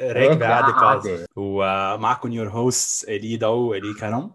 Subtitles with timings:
[0.00, 4.30] ركبة عادي ومعكم your hosts إلي دو وإلي كرم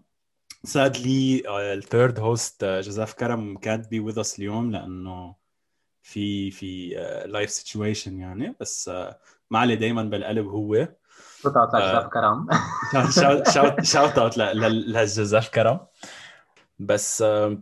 [0.68, 5.36] sadly uh, ال third host جوزيف كرم can't be with us اليوم لأنه
[6.04, 6.90] في في
[7.26, 8.56] life uh, situation يعني.
[8.60, 9.14] بس uh,
[9.52, 10.88] معلي دايما بالقلب هو.
[11.42, 12.48] shout out لجوزيف كرم.
[13.84, 15.80] shout out لجوزيف كرم.
[16.80, 17.56] بس uh,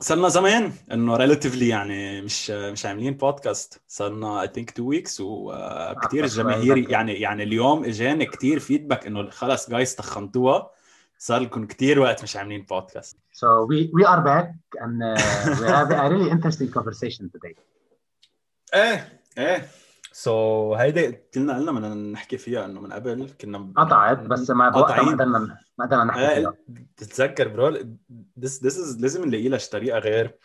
[0.00, 6.24] صرنا زمان انه relatively يعني مش مش عاملين بودكاست صرنا I think two weeks وكثير
[6.24, 10.70] الجماهير يعني يعني اليوم اجاني كثير feedback انه خلص جايز تخنتوها.
[11.18, 14.48] صار لكم كثير وقت مش عاملين podcast So we we are back
[14.84, 15.16] and uh,
[15.60, 17.54] we have a really interesting conversation today.
[18.74, 19.68] إيه إيه.
[20.16, 24.68] so so, هيدي قلنا قلنا بدنا نحكي فيها إنه من قبل كنا قطعت بس ما
[24.68, 26.54] بوقتها ما قدرنا ما قدرنا نحكي فيها.
[26.96, 27.78] تتذكر bro
[28.40, 30.38] this this لازم نلاقي لها طريقة غير.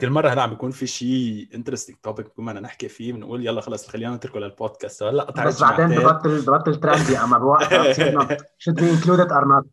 [0.00, 3.60] كل مرة هلا عم بيكون في شيء interesting topic بكون بدنا نحكي فيه بنقول يلا
[3.60, 7.92] خلص خلينا نتركه للبودكاست هلا قطعت بس بعدين ببطل ببطل trendy أما بوقتها
[8.36, 9.66] should be included or not.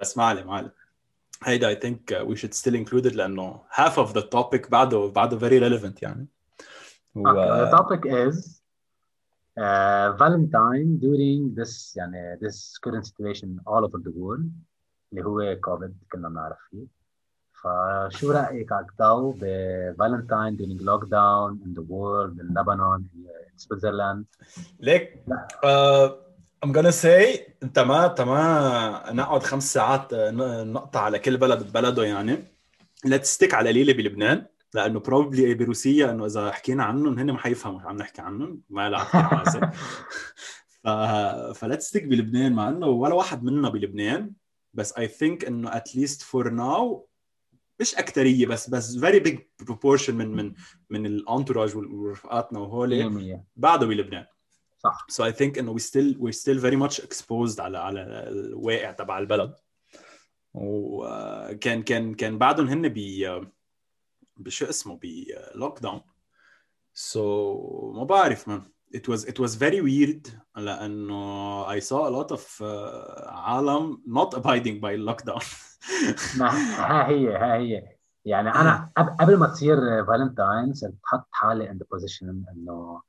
[0.00, 0.74] بس ما عليه ما عليه.
[1.44, 5.38] هيدا I think we should still include it لأنه half of the topic بعده بعده
[5.38, 6.26] very relevant يعني.
[7.14, 7.28] و...
[7.28, 8.63] okay, the topic is
[9.56, 14.52] Valentine during this يعني this current situation all over the world
[15.12, 16.86] اللي هو كوفيد كنا بنعرف فيه.
[17.62, 23.04] فشو رأيك أكتر ب Valentine during lockdown in the world in لبنان
[23.56, 24.24] Switzerland
[24.80, 25.24] ليك
[25.64, 26.24] آه،
[26.64, 30.30] I'm gonna say انت ما انت ما نقعد خمس ساعات آه،
[30.64, 32.38] نقطع على كل بلد ببلده يعني.
[33.04, 34.46] لا نستك على لي بلبنان.
[34.74, 38.62] لأنه probably بروسيا إنه إذا حكينا عنهم هن ما حيفهموا عم نحكي عنهم.
[38.70, 39.04] ما لا
[40.84, 40.88] ف
[41.58, 44.32] ف let's stick بلبنان مع إنه ولا واحد منا بلبنان.
[44.74, 47.08] بس I think إنه at least for now
[47.80, 50.52] مش اكثريه بس بس very big proportion من من
[50.90, 54.26] من ال entourage ورفقاتنا وهول بعده بلبنان.
[54.78, 55.06] صح.
[55.08, 59.18] so I think إنه we still we still very much exposed على على الواقع تبع
[59.18, 59.54] البلد.
[60.54, 63.40] وكان كان كان بعدهم هن بي
[64.36, 66.00] بشو اسمه ب lockdown
[66.92, 68.62] سو ما بعرف من
[68.94, 74.34] it was it was very weird لأنه I saw a lot of uh, عالم not
[74.38, 75.44] abiding by lockdown
[76.40, 78.90] ها هي ها هي يعني أنا
[79.20, 83.02] قبل ما تصير فالنتاين صرت بحط حالي in the position انه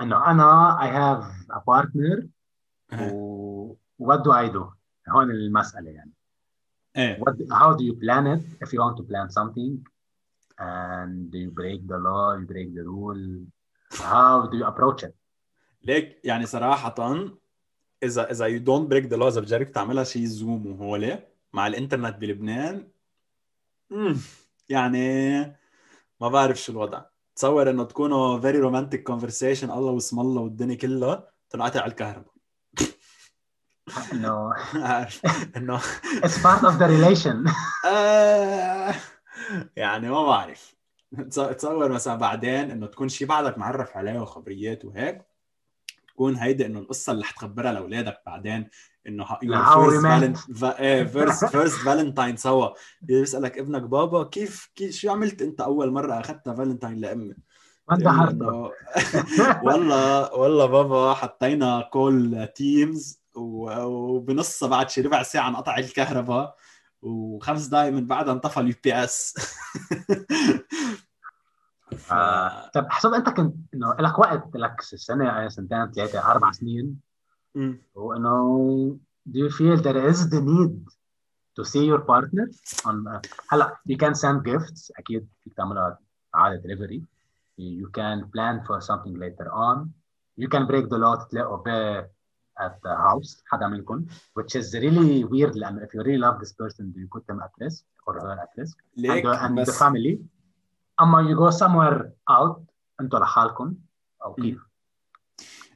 [0.00, 2.26] انه أنا I have a partner
[3.00, 4.76] و what do I do
[5.08, 6.12] هون المساله يعني
[6.96, 9.95] إيه what, how do you plan it if you want to plan something
[10.58, 13.46] and you break the law you break the rule.
[13.92, 15.14] How do you approach it?
[15.84, 16.94] ليك يعني صراحة
[18.02, 22.16] إذا إذا you don't break the law إذا بتجرب تعملها شيء زوم وهولي مع الإنترنت
[22.16, 22.88] بلبنان.
[24.68, 25.38] يعني
[26.20, 27.04] ما بعرف شو الوضع.
[27.36, 32.34] تصور إنه تكونوا very romantic conversation الله واسم الله والدنيا كلها تنقطع على الكهرباء.
[34.12, 34.52] انه
[35.56, 35.80] إنه
[36.24, 37.46] it's part of the relation.
[39.76, 40.76] يعني ما بعرف.
[41.30, 45.22] تصور مثلا بعدين إنه تكون شي بعدك معرف عليه وخبريات وهيك
[46.08, 48.68] تكون هيدي إنه القصة اللي حتخبرها لأولادك بعدين
[49.08, 49.26] إنه
[51.06, 52.68] first first Valentine سوا.
[53.02, 57.34] بيسالك ابنك بابا كيف كيف شو عملت أنت أول مرة أخذتها فالنتاين لأمي؟
[57.88, 57.96] ما
[59.64, 66.56] والله والله بابا حطينا call Teams وبنصها بعد شي ربع ساعة انقطع الكهرباء.
[67.02, 69.34] وخمس دقائق من بعدها انطفى ال UPS
[71.96, 72.14] ف...
[72.74, 77.00] طب حسب انت كنت انه لك وقت لك سنه سنتين ثلاثة أربع سنين
[77.94, 78.98] وانه
[79.28, 80.74] do you feel there is the need
[81.56, 82.46] to see your partner
[82.86, 85.98] on هلا you can send gifts أكيد فيك تعملها
[86.34, 87.00] عاده delivery
[87.60, 89.88] you can plan for something later on
[90.40, 91.56] you can break the law تلاقوا
[92.60, 94.06] at the house حدا منكم
[94.38, 95.56] which is really weird.
[95.56, 98.38] لأنه if you really love this person do you put them at risk or her
[98.40, 98.76] at risk.
[98.96, 100.18] ليك and, and بس the family
[101.00, 102.60] أما you go somewhere out
[103.00, 103.74] أنتوا لحالكم
[104.24, 104.66] أو كيف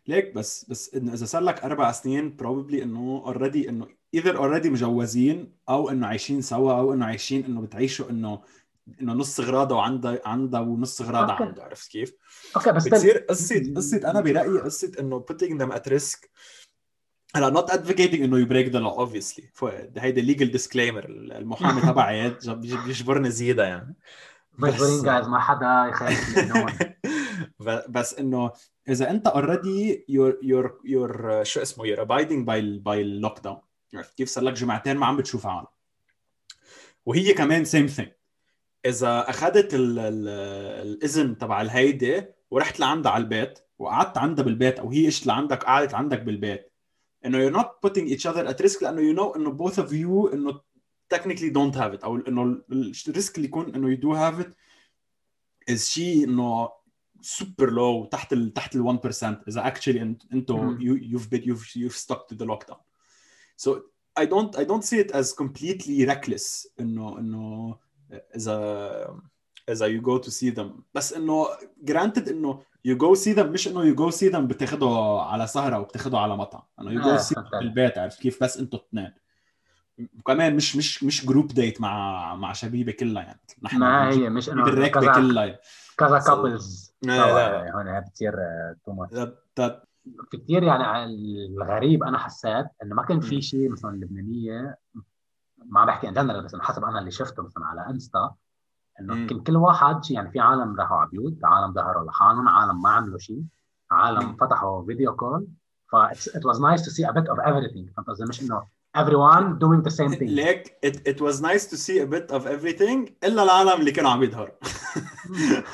[0.07, 4.71] ليك بس بس انه إذا صار لك أربع سنين probably إنه already إنه اذا already
[4.71, 8.43] مجوزين أو إنه عايشين سوا أو إنه عايشين إنه بتعيشوا انه
[9.01, 11.63] إنه نص غراضة وعندها عندها ونص غراضه عنده.
[11.63, 12.13] عرفت كيف؟
[12.57, 16.27] okay بس بتصير قصه قصة أنا برأيي قصة إنه putting them at risk
[17.37, 19.65] هلا not advocating انه you break the law obviously.
[19.99, 23.95] هيدا legal disclaimer المحامي تبعي جاب- بيجبرني زيادة يعني.
[24.59, 26.39] مجبورين جايز ما حدا يخاف
[27.89, 28.51] بس إنه
[28.89, 33.59] إذا أنت already you're you're you're شو اسمه you're abiding by by ال lockdown
[33.95, 35.67] عرفت؟ كيف صار لك جمعتين ما عم بتشوف عالم
[37.07, 38.09] وهي كمان same thing
[38.87, 40.29] إذا أخذت ال ال
[40.89, 45.95] الإذن تبع الهيدي ورحت لعندها على البيت وقعدت عندها بالبيت أو هي إجت لعندك قعدت
[45.95, 46.70] عندك بالبيت
[47.26, 50.34] انه you're not putting each other at risk لانه you know انه both of you
[50.34, 50.62] انه
[51.14, 52.62] technically don't have it او انه
[53.08, 54.50] الريسك اللي يكون انه you do have it
[55.72, 56.70] is شيء انه
[57.22, 60.02] سوبر لو تحت ال تحت ال 1% اذا actually
[60.34, 62.80] انتم you, you've been you've you've stuck to the lockdown
[63.58, 63.72] so
[64.20, 67.78] I don't I don't see it as completely reckless انه انه
[68.36, 69.22] اذا
[69.70, 71.48] اذا you go to see them بس انه
[71.86, 75.79] granted انه you go see them مش إنه you go see them بتاخده على سهرة
[75.79, 76.63] وبتاخده على مطعم.
[76.81, 79.13] انه you go آه، see them بالبيت عرفت كيف؟ بس أنتوا اثنين
[80.19, 83.41] وكمان مش مش مش group date مع مع شبيبه كلها يعني.
[83.63, 85.59] نحن ما هي مش انه بالركبه كلها
[85.99, 88.35] كذا couples لا لا هون بتصير
[88.85, 89.15] too much
[90.31, 91.05] في كثير يعني
[91.47, 94.77] الغريب أنا حسيت إنه ما كان في شيء مثلا لبنانية
[95.59, 98.35] ما بحكي in general بس حسب أنا اللي شفته مثلا على Insta
[99.01, 102.91] إنه كل كل واحد يعني في عالم راحوا على بيوت عالم ظهروا لحالهم عالم ما
[102.91, 103.43] عملوا شيء
[103.91, 105.47] عالم فتحوا video call
[105.93, 105.97] ف
[106.37, 107.95] it was nice to see a bit of everything.
[107.97, 108.63] فهمت قصدي مش إنه
[108.99, 110.23] everyone doing the same thing.
[110.23, 114.11] ليك it, it was nice to see a bit of everything إلا العالم اللي كانوا
[114.11, 114.55] عم يظهروا.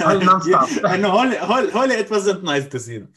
[0.94, 3.08] إنه هول هول هول it wasn't nice to see them.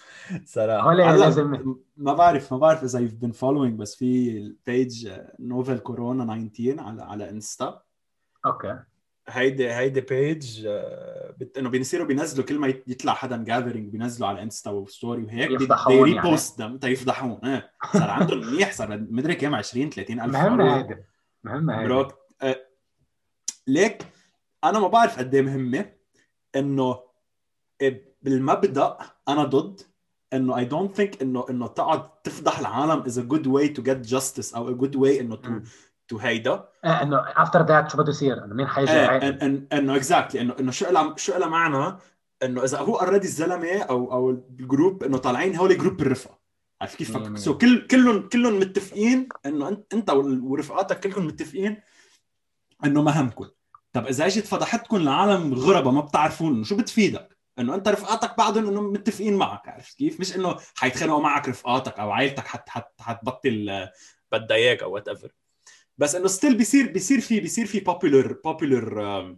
[0.45, 0.89] صراحة.
[0.89, 5.77] هول لازم ما بعرف ما بعرف إذا you've been following بس في ال page novel
[5.77, 7.81] corona 19 على على Insta
[8.45, 8.79] okay
[9.29, 11.57] هيدي هيدي page آه، بت...
[11.57, 16.09] إنه بيصيروا بينزلوا كل ما يطلع حدا gathering بينزلوا على Insta و story وهيك يفضحون
[16.09, 16.19] يعني.
[16.19, 17.71] repost them تيفضحون إيه.
[17.93, 20.95] صار عندهم منيح صار مدري كم 20 30 ألف مهمة هيدي.
[21.43, 21.87] مهمة هيدي.
[21.87, 22.65] بروك آه...
[23.67, 24.05] ليك
[24.63, 25.91] أنا ما بعرف قد إيه مهمة
[26.55, 26.99] إنه
[28.21, 28.97] بالمبدأ
[29.27, 29.81] أنا ضد
[30.33, 33.97] إنه I don't think إنه إنه تقعد تفضح العالم is a good way to get
[33.97, 35.59] justice أو a good way إنه to
[36.09, 39.39] to هيدا إيه إنه after that شو بده يصير؟ إنه مين حيجي إيه
[39.73, 41.97] إنه exactly إنه إنه شو لها شو لها معنى
[42.43, 46.39] إنه إذا هو already الزلمة أو أو ال group إنه طالعين هول group الرفقة.
[46.81, 47.39] عرفت كيف.
[47.39, 50.09] so كل كلهم كلهم متفقين إنه انت أنت
[50.43, 51.81] ورفقاتك كلكم متفقين
[52.85, 53.49] إنه ما همكم.
[53.93, 58.81] طب إذا إجت فضحتكم لعالم غرباء ما بتعرفون شو بتفيدك؟ إنه أنت رفقاتك بعضهم إنه
[58.81, 63.87] متفقين معك عرفت كيف؟ مش إنه حيتخانقوا معك رفقاتك أو عائلتك حت حت حتبطل
[64.31, 65.31] بدها إياك أو whatever
[65.99, 69.37] بس إنه still بيصير بيصير في بيصير في popular popular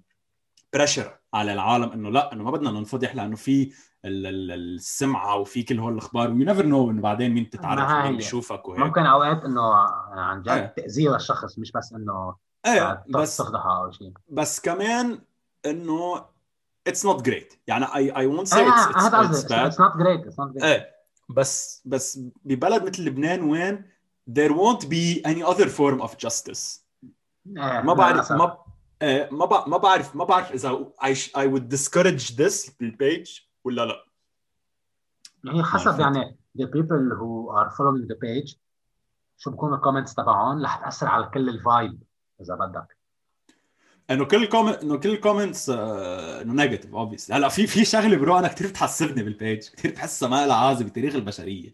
[0.73, 3.73] pressure على العالم إنه لا إنه ما بدنا ننفضح لأنه في
[4.05, 6.31] السمعة وفي كل هول الأخبار.
[6.31, 8.79] و you never know إنه بعدين مين تتعرف ومين بيشوفك وهيك.
[8.79, 9.73] ممكن أوقات إنه
[10.13, 10.73] عن جد إيه.
[10.77, 12.35] تاذيه للشخص مش بس إنه
[12.65, 14.13] إيه بس تفضحها أو شيء.
[14.29, 15.21] بس كمان
[15.65, 16.25] إنه
[16.87, 20.63] it's not great يعني I I won't say it's it's not great it's not great
[20.63, 20.89] إيه
[21.29, 23.90] بس بس ببلد مثل لبنان وين
[24.27, 26.85] there won't be any other form of justice.
[27.45, 28.57] ما بعرف ما
[29.31, 34.05] ما ما بعرف ما بعرف إذا I, I would discourage this بال page ولا لا.
[35.43, 38.55] يعني حسب يعني the people who are following the page
[39.37, 40.63] شو بكون ال comments تبعهم.
[40.63, 42.03] رح تأثر على كل ال vibe
[42.41, 42.97] إذا بدك.
[44.11, 48.17] انه كل comment انه كل ال comments آه، انه negative obviously هلأ في في شغلة
[48.17, 51.73] bro أنا كثير بتحسبني بال page كثير بحسها ما لها عازه بتاريخ البشرية.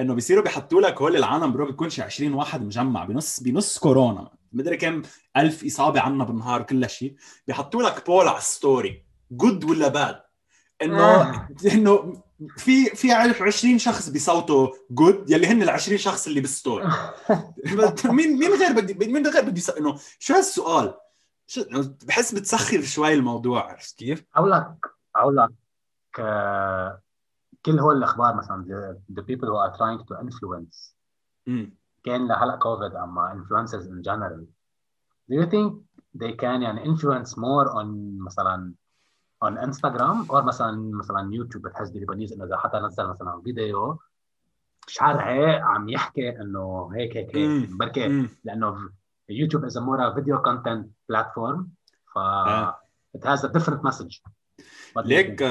[0.00, 4.30] انه بيصيروا بيحطوا لك هول العالم bro بيكون شي 20 واحد مجمع بنص بنص كورونا
[4.52, 5.02] مدري كم
[5.36, 7.14] ألف إصابة عنا بالنهار كل شيء
[7.46, 10.22] بيحطوا لك poll على ال story good ولا bad
[10.82, 11.48] إنه آه.
[11.74, 12.22] إنه
[12.56, 16.92] في في 20 شخص بيصوتوا good يلي هن ال 20 شخص اللي بال story
[18.04, 20.94] مين مين غير بدي مين غير بدي إنه شو هالسؤال؟
[21.46, 21.64] شو
[22.04, 24.74] بحس بتسخر شوي الموضوع عرفت كيف؟ أقول لك
[25.16, 25.50] أقول لك
[27.66, 30.94] كل هول الاخبار مثلا the, the people who are trying to influence
[31.50, 31.68] mm.
[32.04, 34.46] كان لهلا كوفيد اما influencers in general
[35.30, 35.72] do you think
[36.14, 37.86] they can يعني influence more on
[38.24, 38.74] مثلا
[39.44, 43.98] on Instagram or مثلا مثلا يوتيوب بتحس ب Lebanese انه اذا حدا نزل مثلا فيديو
[44.86, 45.18] شعر
[45.60, 48.90] عم يحكي انه هيك هيك هيك بركي لأنه
[49.28, 51.66] YouTube is a more a video content platform
[52.14, 52.18] ف
[53.16, 54.22] it has a different message
[54.96, 55.42] ليك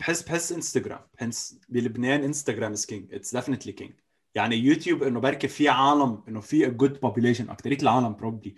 [0.00, 3.92] بحس بحس انستغرام بحس بلبنان Instagram is king it's definitely king
[4.34, 8.54] يعني يوتيوب إنه بركي في عالم إنه في good population اكثريه العالم probably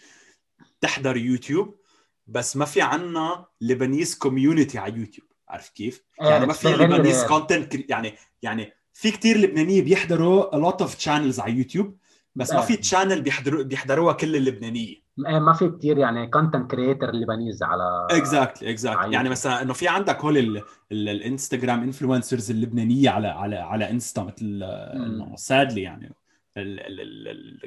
[0.80, 1.80] تحضر يوتيوب
[2.26, 7.90] بس ما في عنا Lebanese community على يوتيوب عارف كيف؟ يعني ما في Lebanese content
[7.90, 11.98] يعني يعني في كتير لبنانيه بيحضروا a lot of channels على يوتيوب
[12.34, 15.07] بس ما في channel بيحضروا بيحضروها كل اللبنانية.
[15.18, 20.20] ما في كثير يعني content creator Lebanese على exactly exactly يعني مثلا إنه في عندك
[20.24, 24.60] هول ال Instagram influencers اللبنانية على على على انستا مثل
[24.94, 26.14] إنه sadly يعني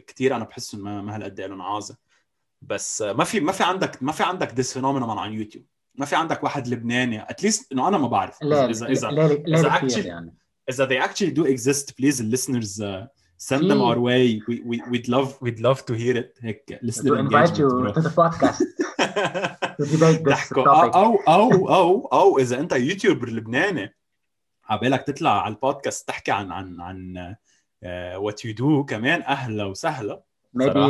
[0.07, 1.97] كثير أنا بحس ما ما هالقد لهم عازة.
[2.61, 5.65] بس ما في ما في عندك ما في عندك this phenomenon على يوتيوب
[5.95, 7.29] ما في عندك واحد لبناني.
[7.29, 8.43] at least إنه أنا ما بعرف.
[8.43, 10.35] لا اذا اذا إذا, إذا actually, يعني.
[10.69, 13.07] إذا they actually do exist please listeners uh,
[13.49, 17.11] send them our way we, we, we'd love we'd love to hear it هيك listener
[17.11, 17.91] to invite you bro.
[17.91, 18.59] to the podcast
[19.77, 23.95] to debate this topic أو أو أو أو اذا انت YouTuber لبناني
[24.69, 27.35] عبالك تطلع على البودكاست تحكي عن عن عن
[28.15, 30.23] what you do كمان أهلا وسهلا
[30.57, 30.83] maybe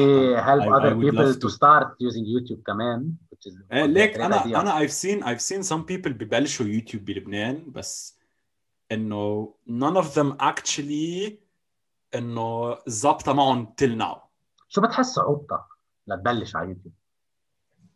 [0.48, 1.50] help I, other I people to.
[1.50, 4.56] start using YouTube كمان which is uh, ليك أنا idea.
[4.56, 8.18] أنا I've seen I've seen some people ببلشوا يوتيوب بلبنان بس
[8.92, 11.41] انه none of them actually
[12.16, 14.18] إنه ظابطه معهم till now.
[14.70, 15.68] شو بتحس صعوبتها
[16.08, 16.94] لتبلش على يوتيوب؟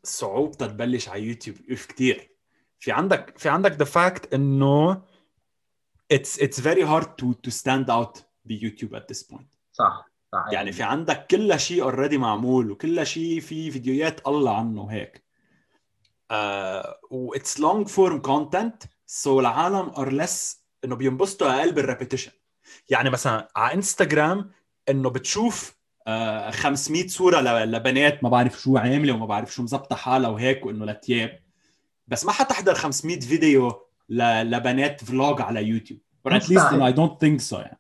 [0.04, 2.32] صعوبتها تبلش على يوتيوب اف كثير
[2.80, 5.02] في عندك في عندك the fact إنه
[6.14, 9.46] it's it's very hard to to stand out بيوتيوب at this point.
[9.72, 10.46] صح صح.
[10.52, 15.26] يعني في عندك كل شيء already معمول وكل شيء في فيديوهات الله عنه هيك.
[16.34, 16.36] uh,
[17.12, 22.32] what's long form content so العالم are less إنه بينبسطوا أقل بال repetition
[22.90, 24.52] يعني مثلا على إنستغرام
[24.90, 25.76] إنه بتشوف
[26.08, 30.86] آه 500 صورة لبنات ما بعرف شو عاملة وما بعرف شو مزبطة حالها وهيك وإنه
[30.86, 31.40] لتياب.
[32.08, 33.74] بس ما حتحضر 500 فيديو
[34.10, 36.00] لبنات vlog على يوتيوب.
[36.28, 37.80] Or at least I don't think so يعني.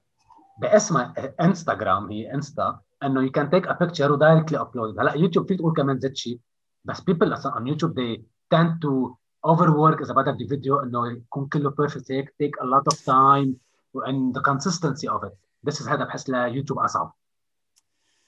[0.61, 5.47] باسمها إنستغرام هي إنستا إنه you can take a picture و directly upload هلأ يوتيوب
[5.47, 6.39] فيك تقول كمان زيت شيء
[6.85, 8.19] بس people أصلا on يوتيوب they
[8.55, 9.15] tend to
[9.51, 13.64] overwork إذا بدك بفيديو إنه يكون كله perfect هيك take a lot of time
[14.03, 15.33] and the consistency of it.
[15.67, 17.13] This is هذا بحس ليوتيوب أصعب.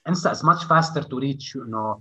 [0.08, 2.00] انستا is much faster to reach انه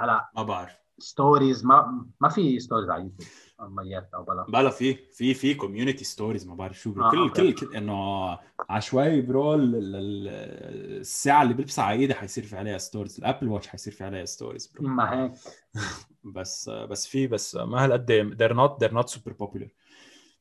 [0.00, 0.86] هلا ما بعرف.
[0.98, 3.28] stories ما ما في stories على يوتيوب
[3.60, 4.44] عمليات أو بلا.
[4.48, 7.04] بلا في في في community stories ما بعرف شو bro.
[7.04, 8.38] آه كل كل, كل إنه
[8.70, 13.92] عشوائي bro الساعة اللي بلبسها على إيدي حيصير في عليها stories ال Apple Watch حيصير
[13.92, 15.32] في عليها stories bro ما هيك.
[16.24, 19.68] بس بس في بس ما هالقد they're not they're not super popular.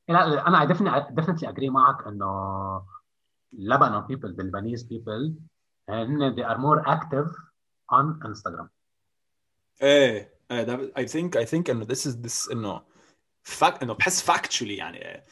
[0.08, 0.68] لا أنا
[1.16, 2.86] definitely agree معك إنه
[3.54, 5.36] لبنان people Lebanese people
[5.90, 7.32] هن they are more active
[7.92, 8.68] on Instagram.
[9.82, 12.82] إيه إيه ده I think I think إنه this is this إنه
[13.44, 15.26] fact إنه بحس factually يعني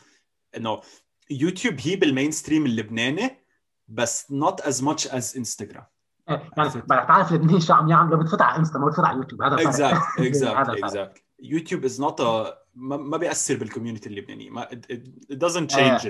[0.57, 0.81] إنه
[1.29, 3.45] يوتيوب هي بال mainstream اللبناني
[3.87, 5.85] بس not as much as انستغرام
[6.27, 10.31] يعني بتعرف اللبنانيين شو عم يعملوا بتفوت على انستا ما بتفوت على يوتيوب هذا exactly
[10.31, 14.49] exactly exactly يوتيوب is not ما, ما بيأثر بال community اللبنانية.
[14.49, 16.07] ما it, doesn't change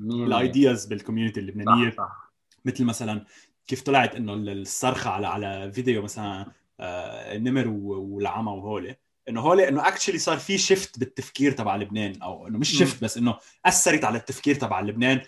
[0.00, 1.90] ال ideas بال community اللبنانية.
[1.90, 2.32] صح صح.
[2.64, 3.24] مثل مثلا
[3.66, 6.46] كيف طلعت إنه الصرخة على على فيديو مثلا
[6.80, 8.96] آه نمر والعمى وهولي؟
[9.28, 12.22] إنه هول إنه actually صار في shift بالتفكير تبع لبنان.
[12.22, 15.20] أو إنه مش shift بس إنه أثرت على التفكير تبع لبنان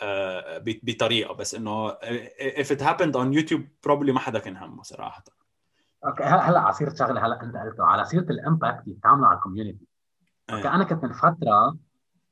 [0.00, 1.34] آه بطريقة.
[1.34, 1.92] بس إنه
[2.60, 5.24] if it happened on YouTube probably ما حدا كان همه صراحة.
[6.04, 7.84] okay هلا على سيرة شغلة هلا انت قلته.
[7.84, 9.87] على سيرة ال impact اللي بتعمله على ال community
[10.50, 10.56] إيه.
[10.56, 11.76] okay أنا كنت من فترة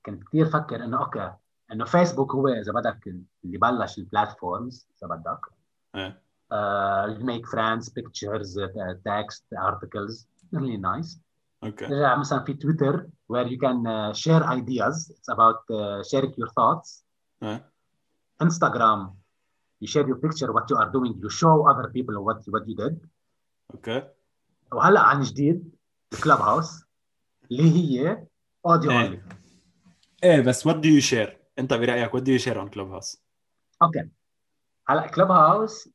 [0.06, 1.32] كنت كثير فكر إنه okay
[1.72, 3.06] إنه فيسبوك هو إذا بدك
[3.44, 5.40] اللي بلش ال platforms إذا بدك.
[7.24, 8.60] make friends pictures
[9.04, 11.20] text articles really nice
[11.64, 11.84] okay.
[11.84, 15.64] رجع مثلا في تويتر where you can share ideas it's about
[16.02, 17.06] sharing your thoughts
[18.42, 19.14] انستغرام
[19.80, 22.74] you share your picture what you are doing you show other people what what you
[22.74, 23.06] did
[23.74, 24.08] okay.
[24.72, 25.76] وهلأ عن جديد
[26.24, 26.85] كلوب هاوس
[27.50, 28.26] اللي هي
[28.66, 28.96] audio إيه.
[28.96, 29.22] only
[30.24, 33.22] إيه بس what do you share أنت برأيك what do you share on كلاب هاوس
[33.82, 34.08] okay.
[34.88, 35.88] هلأ كلاب هاوس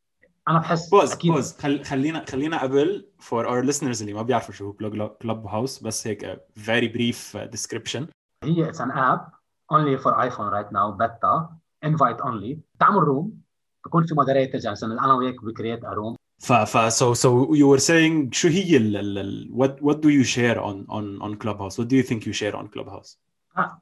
[0.47, 1.31] أنا بحس pause أكيد.
[1.31, 1.83] pause خل...
[1.85, 4.73] خلينا خلينا قبل for our listeners اللي ما بيعرفوا شو هو
[5.21, 8.07] كلوب هاوس بس هيك very brief description
[8.43, 9.27] هي it's an app
[9.73, 12.57] only for iPhone right now beta invite only.
[12.79, 13.41] تعمل روم
[13.85, 16.20] بكون في مودريترز يعني أنا وياك create a room.
[16.40, 20.24] ف ف so so you were saying شو هي ال ال what what do you
[20.24, 23.16] share on on on Clubhouse what do you think you share on Clubhouse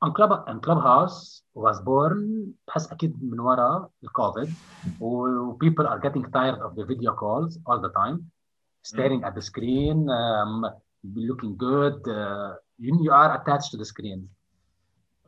[0.04, 4.54] on Club on Clubhouse was born بحس اكيد من وراء الكوفيد
[5.00, 8.18] و people are getting tired of the video calls all the time
[8.82, 10.64] staring at the screen um,
[11.30, 14.28] looking good uh, you, you are attached to the screen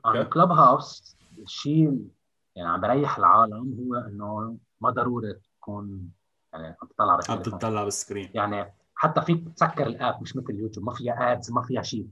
[0.04, 0.18] okay.
[0.18, 2.08] on Clubhouse الشيء
[2.56, 6.10] يعني عم بريح العالم هو انه ما ضروري تكون
[6.53, 8.29] يعني عم تطلع عم تطلع بال screen.
[8.33, 12.07] يعني حتى فيك تسكر ال app مش مثل اليوتيوب ما فيها ads ما فيها شيء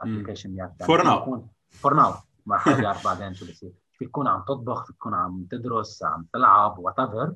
[0.00, 2.12] application يعني for now for now
[2.46, 3.72] ما حدا بيعرف بعدين شو بصير.
[3.98, 7.34] فيك تكون عم تطبخ فيك تكون عم تدرس عم تلعب whatever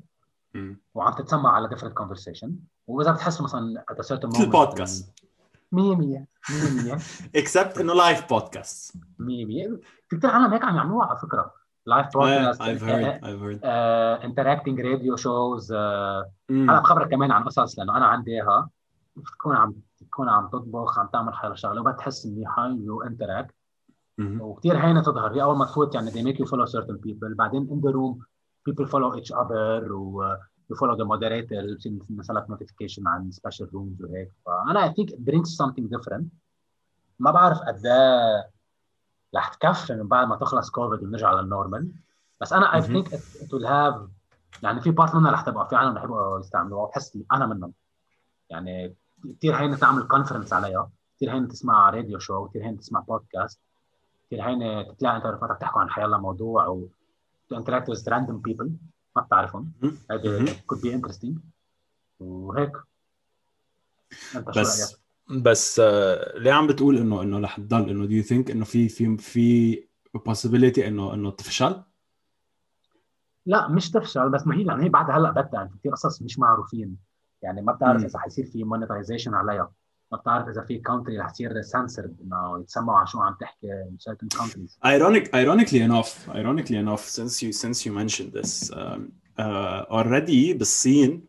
[0.93, 2.55] وعم تتسمع على different conversation
[2.87, 5.13] وإذا بتحس مثلا at certain moment البودكاست
[5.71, 6.25] 100 100
[6.83, 6.99] 100
[7.35, 9.79] except إنه live podcast 100 100
[10.09, 11.53] في كثير عالم هيك عم يعملوها على فكرة.
[11.85, 13.65] live podcast I've heard I've heard.
[14.25, 18.69] interacting radio shows هلا بخبرك كمان عن قصص لأنه أنا عندي إياها.
[19.15, 23.55] تكون عم تكون عم تطبخ عم تعمل حالة شغلة وبتحس منيحه you interact
[24.19, 25.43] وكثير هينة تظهر.
[25.43, 27.35] أول ما تفوت يعني they make you follow certain people.
[27.37, 28.25] بعدين in the room
[28.69, 30.35] people follow each other و
[30.71, 34.31] you follow the moderator مثلا notification عن special rooms وهيك.
[34.45, 36.23] فأنا I think it brings something different.
[37.19, 38.52] ما بعرف قد إيه
[39.35, 41.91] رح تكفي من بعد ما تخلص كوفيد ونرجع لل normal.
[42.41, 44.09] بس أنا think it, it will have
[44.63, 47.73] يعني في part منها رح تبقى في عالم رح يبقوا يستعملوها وبحس أنا منهم.
[48.49, 48.95] يعني
[49.37, 50.89] كثير هين تعمل conference عليها.
[51.15, 53.59] كثير هين تسمع radio show كثير هين تسمع بودكاست
[54.27, 54.59] كثير هين
[54.97, 56.87] تلاقي أنت رفقاتك تحكوا عن حيالله موضوع و
[57.53, 58.67] to interact with random people.
[59.15, 59.71] ما بتعرفهم.
[60.11, 61.33] هذا could be interesting.
[62.19, 62.71] وهيك.
[64.35, 65.02] أنت شو بس رأيك؟
[65.41, 68.89] بس uh, ليه عم بتقول إنه إنه رح تضل إنه do you think إنه في
[68.89, 69.83] في في
[70.29, 71.83] possibility إنه إنه تفشل؟
[73.45, 76.39] لا مش تفشل بس ما هي يعني هي بعد هلأ بدها يعني كثير قصص مش
[76.39, 76.97] معروفين
[77.41, 79.71] يعني ما بتعرف إذا حيصير في مونيتايزيشن عليها
[80.11, 84.11] ما بتعرف إذا في country رح تصير سنسرد إنه يتسمعوا عن شو عم تحكي in
[84.11, 84.77] certain countries.
[84.85, 91.27] Ironic, ironically enough, ironically enough, since you since you mentioned this, um, uh, already بالصين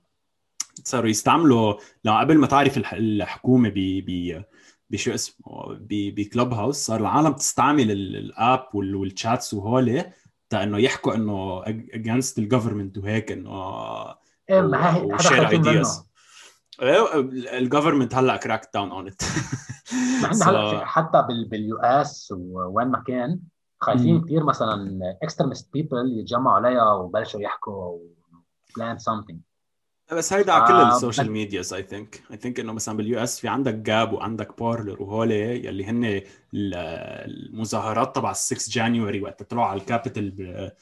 [0.84, 1.74] صاروا يستعملوا
[2.04, 4.42] لو قبل ما تعرف الحكومة ب ب
[4.90, 10.04] بشو اسمه ب Clubhouse صار العالم تستعمل ال app وال chats وهول
[10.54, 13.50] إنه يحكوا إنه against ال government وهيك إنه
[14.50, 16.08] إيه ما ايدياز
[17.52, 19.22] الجفرمنت هلأ كراك داون اون ات
[20.42, 23.40] هلأ حتى باليو إس وين ما كان
[23.80, 27.98] خايفين كثير مثلا اكستريمست بيبل يتجمعوا عليها وبلشوا يحكوا
[28.76, 29.40] بلان سمثينج
[30.14, 33.40] بس هيدا على كل آه، السوشيال ميدياز اي ثينك اي ثينك إنه مثلا باليو إس
[33.40, 36.22] في عندك جاب وعندك بارلر وهول يلي هن
[36.54, 40.72] المظاهرات تبع ال 6 جانيوري وقت طلعوا على الكابيتال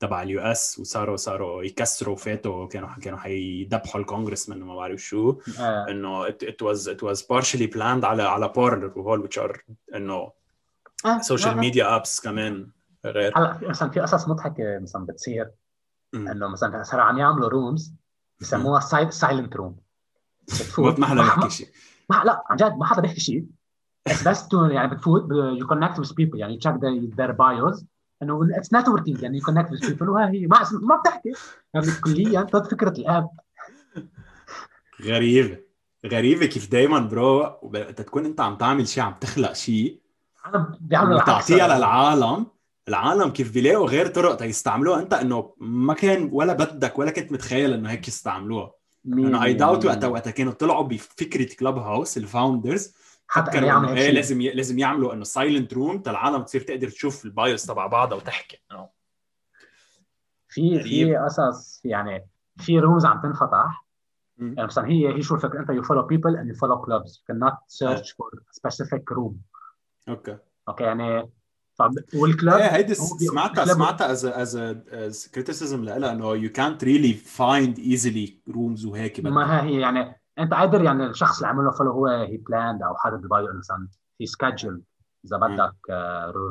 [0.00, 0.78] تبع ال U.S.
[0.78, 5.38] وصاروا صاروا يكسروا فاتوا كانوا كانوا حيذبحوا الكونغرس من ما بعرف شو.
[5.58, 5.86] آه.
[5.90, 9.58] إنه it was it was partially planned على على Parler وهول which are
[9.94, 10.32] إنه
[11.20, 12.70] social media apps كمان
[13.04, 13.38] غير.
[13.38, 15.50] هلا مثلا في قصص مضحكة مثلا بتصير
[16.14, 17.94] إنه مثلا صاروا عم يعملوا rooms
[18.40, 19.76] بسموها silent room
[20.78, 21.68] ما حدا بيحكي شيء
[22.10, 23.46] لا عن جد ما حدا بيحكي شيء.
[24.06, 26.74] بس بس يعني بتفوت you connect with people يعني check
[27.16, 27.84] their bios
[28.22, 31.32] إنه it's networking يعني connect with people وها هي ما ما بتحكي.
[31.74, 33.30] يعني كليا ضد فكرة ال app.
[35.02, 35.58] غريبة.
[36.06, 37.44] غريبة كيف دائما bro
[37.96, 40.00] تكون أنت عم تعمل شيء عم تخلق شيء.
[40.46, 42.46] أنا بيعملوا تعطيها للعالم.
[42.90, 47.72] العالم كيف بيلاقوا غير طرق تيستعملوها انت انه ما كان ولا بدك ولا كنت متخيل
[47.72, 48.72] انه هيك يستعملوها.
[49.06, 52.94] أنا اي داوت وقتها وقتها كانوا طلعوا بفكرة Clubhouse ال founders
[53.26, 54.50] حتى يعمل إيه لازم ي...
[54.52, 58.62] لازم يعملوا إنه silent room العالم تصير تقدر تشوف ال bios تبع بعضها وتحكي.
[60.48, 63.86] في في قصص يعني في rooms عم تنفتح.
[64.38, 67.24] يعني مثلا هي هي شو الفكرة؟ انت يو فولو بيبل اند يو فولو كلوبز يو
[67.28, 69.40] كانت سيرش فور سبيسيفيك روم
[70.08, 70.38] أوكي.
[70.68, 71.30] أوكي يعني
[71.80, 76.84] طب وال club؟ إيه هيدي سمعتها سمعتها as as as criticism لها إنه يو كانت
[76.84, 81.70] ريلي فايند ايزلي رومز وهيك ما هي يعني أنت قادر يعني الشخص اللي عمل له
[81.70, 83.88] follow هو هي planned أو حاطط bio مثلا
[84.18, 84.82] في سكادجول
[85.24, 85.76] إذا بدك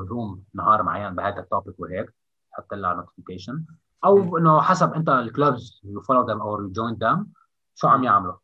[0.09, 2.13] room آه، نهار معين بهذا ال topic وهيك
[2.51, 3.63] حط لها notification
[4.05, 7.27] أو إنه حسب أنت ال clubs you follow them أو you join them
[7.75, 8.35] شو عم يعملوا.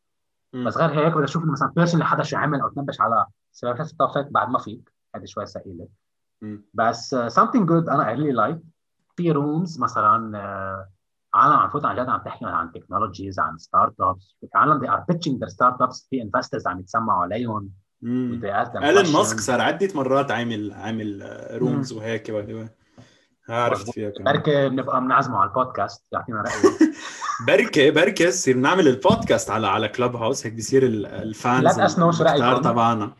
[0.54, 3.82] بس غير هيك بدي أشوف مثلا person اللي حدا شو عمل أو تنبش على سبب
[3.82, 4.94] ال topic بعد ما فيك.
[5.16, 5.88] هذه شوي ثقيله
[6.74, 8.60] بس something good أنا I really like.
[9.16, 10.36] في rooms مثلا
[11.34, 15.40] عالم عم تفوت عن جد عم تحكي عن technologies عن startups عالم they are pitching
[15.40, 17.70] their startups في investors عم يتسمعوا عليهم.
[18.04, 22.70] إيلون ماسك صار عدة مرات عامل عامل rooms uh, وهيك.
[23.50, 24.34] عرفت فيها كمان.
[24.34, 26.92] بركي بنبقى بنعزمه على البودكاست يعطينا رايه
[27.48, 32.12] بركي بركي نصير نعمل البودكاست على على Clubhouse هيك بصير ال fans let us know
[32.12, 32.62] شو رأيكم.
[32.62, 33.12] تبعنا.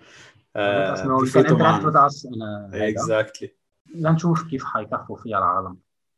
[2.74, 3.56] Exactly
[3.96, 5.78] لنشوف كيف حيكفوا فيها العالم.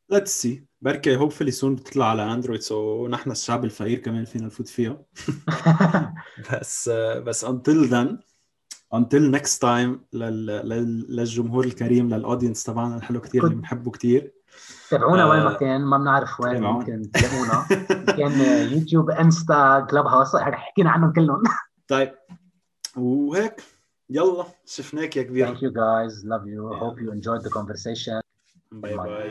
[0.10, 4.68] Let's see بركي hopefully soon بتطلع على Android so نحن الشعب الفقير كمان فينا نفوت
[4.68, 4.98] فيها.
[6.52, 6.90] بس
[7.26, 8.20] بس until then
[8.94, 14.34] until next time للجمهور الكريم لل audience تبعنا الحلو كثير اللي بنحبه كثير
[14.90, 17.66] تابعونا وين ما كان ما بنعرف وين ممكن تلاقونا
[18.18, 18.32] كان
[18.72, 21.44] YouTube Insta Clubhouse حكينا عنهم كلهم.
[21.88, 22.14] طيب
[22.98, 23.77] وهيك.
[24.11, 26.79] يلا شفناك يا كبير Thank you guys love you yeah.
[26.79, 28.21] hope you enjoyed the conversation
[28.73, 29.29] bye bye, bye.